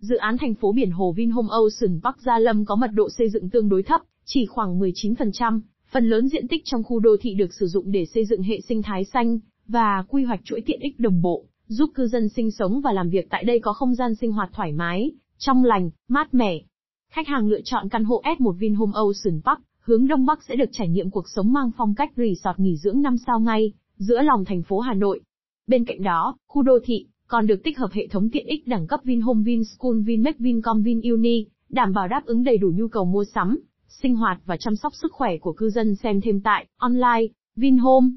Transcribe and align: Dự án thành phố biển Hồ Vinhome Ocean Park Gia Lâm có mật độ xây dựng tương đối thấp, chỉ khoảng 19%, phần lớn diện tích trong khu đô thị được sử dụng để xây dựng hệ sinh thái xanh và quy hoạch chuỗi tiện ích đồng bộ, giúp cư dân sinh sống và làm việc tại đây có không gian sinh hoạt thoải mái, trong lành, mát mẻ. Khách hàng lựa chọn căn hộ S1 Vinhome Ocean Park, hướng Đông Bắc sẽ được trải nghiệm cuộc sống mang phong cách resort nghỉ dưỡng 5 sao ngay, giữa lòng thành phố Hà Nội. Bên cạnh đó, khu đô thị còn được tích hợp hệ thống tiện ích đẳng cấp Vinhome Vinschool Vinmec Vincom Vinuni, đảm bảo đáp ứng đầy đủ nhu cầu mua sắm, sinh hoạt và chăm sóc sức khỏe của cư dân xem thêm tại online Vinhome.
Dự 0.00 0.16
án 0.16 0.38
thành 0.38 0.54
phố 0.54 0.72
biển 0.72 0.90
Hồ 0.90 1.12
Vinhome 1.12 1.48
Ocean 1.50 2.00
Park 2.02 2.16
Gia 2.18 2.38
Lâm 2.38 2.64
có 2.64 2.76
mật 2.76 2.90
độ 2.94 3.08
xây 3.18 3.28
dựng 3.28 3.50
tương 3.50 3.68
đối 3.68 3.82
thấp, 3.82 4.00
chỉ 4.24 4.46
khoảng 4.46 4.80
19%, 4.80 5.60
phần 5.92 6.08
lớn 6.08 6.28
diện 6.28 6.48
tích 6.48 6.62
trong 6.64 6.82
khu 6.82 7.00
đô 7.00 7.16
thị 7.20 7.34
được 7.34 7.54
sử 7.54 7.66
dụng 7.66 7.92
để 7.92 8.06
xây 8.06 8.24
dựng 8.24 8.42
hệ 8.42 8.60
sinh 8.60 8.82
thái 8.82 9.04
xanh 9.04 9.38
và 9.66 10.04
quy 10.08 10.24
hoạch 10.24 10.40
chuỗi 10.44 10.60
tiện 10.66 10.80
ích 10.80 11.00
đồng 11.00 11.22
bộ, 11.22 11.44
giúp 11.66 11.90
cư 11.94 12.06
dân 12.06 12.28
sinh 12.28 12.50
sống 12.50 12.80
và 12.80 12.92
làm 12.92 13.10
việc 13.10 13.26
tại 13.30 13.44
đây 13.44 13.60
có 13.60 13.72
không 13.72 13.94
gian 13.94 14.14
sinh 14.14 14.32
hoạt 14.32 14.50
thoải 14.52 14.72
mái, 14.72 15.10
trong 15.38 15.64
lành, 15.64 15.90
mát 16.08 16.34
mẻ. 16.34 16.60
Khách 17.12 17.28
hàng 17.28 17.48
lựa 17.48 17.60
chọn 17.64 17.88
căn 17.88 18.04
hộ 18.04 18.22
S1 18.24 18.52
Vinhome 18.52 18.92
Ocean 18.94 19.40
Park, 19.44 19.60
hướng 19.80 20.08
Đông 20.08 20.26
Bắc 20.26 20.42
sẽ 20.42 20.56
được 20.56 20.68
trải 20.72 20.88
nghiệm 20.88 21.10
cuộc 21.10 21.28
sống 21.28 21.52
mang 21.52 21.70
phong 21.76 21.94
cách 21.94 22.12
resort 22.16 22.58
nghỉ 22.58 22.76
dưỡng 22.76 23.02
5 23.02 23.16
sao 23.26 23.40
ngay, 23.40 23.72
giữa 23.96 24.22
lòng 24.22 24.44
thành 24.44 24.62
phố 24.62 24.78
Hà 24.78 24.94
Nội. 24.94 25.20
Bên 25.66 25.84
cạnh 25.84 26.02
đó, 26.02 26.36
khu 26.46 26.62
đô 26.62 26.78
thị 26.84 27.06
còn 27.30 27.46
được 27.46 27.62
tích 27.64 27.78
hợp 27.78 27.92
hệ 27.92 28.06
thống 28.06 28.30
tiện 28.30 28.46
ích 28.46 28.66
đẳng 28.66 28.86
cấp 28.86 29.00
Vinhome 29.04 29.42
Vinschool 29.42 30.00
Vinmec 30.04 30.38
Vincom 30.38 30.82
Vinuni, 30.82 31.46
đảm 31.68 31.92
bảo 31.92 32.08
đáp 32.08 32.22
ứng 32.24 32.44
đầy 32.44 32.58
đủ 32.58 32.72
nhu 32.74 32.88
cầu 32.88 33.04
mua 33.04 33.24
sắm, 33.24 33.58
sinh 33.88 34.16
hoạt 34.16 34.40
và 34.46 34.56
chăm 34.56 34.76
sóc 34.76 34.92
sức 34.94 35.12
khỏe 35.12 35.36
của 35.38 35.52
cư 35.52 35.70
dân 35.70 35.94
xem 35.94 36.20
thêm 36.20 36.40
tại 36.40 36.66
online 36.76 37.26
Vinhome. 37.56 38.10